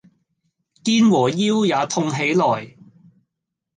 [0.83, 2.75] 肩和腰也痛起來